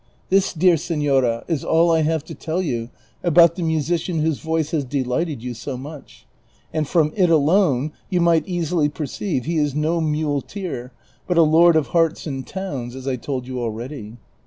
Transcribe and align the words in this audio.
This, 0.29 0.51
dear 0.53 0.77
senora, 0.77 1.45
is 1.47 1.63
all 1.63 1.91
I 1.91 2.01
have 2.01 2.23
to 2.23 2.33
tell 2.33 2.59
you 2.59 2.89
about 3.21 3.53
the 3.53 3.61
musician 3.61 4.17
whose 4.17 4.39
voice 4.39 4.71
has 4.71 4.83
delighted 4.83 5.43
you 5.43 5.53
so 5.53 5.77
much; 5.77 6.25
and 6.73 6.87
from 6.87 7.13
it 7.15 7.29
alone 7.29 7.91
you 8.09 8.19
might 8.19 8.47
easily 8.47 8.89
perceive 8.89 9.45
he 9.45 9.59
is 9.59 9.75
no 9.75 10.01
muleteer, 10.01 10.91
but 11.27 11.37
a 11.37 11.43
lord 11.43 11.75
of 11.75 11.89
hearts 11.89 12.25
and 12.25 12.47
towns, 12.47 12.95
as 12.95 13.07
I 13.07 13.15
told 13.15 13.45
you 13.45 13.61
already." 13.61 14.17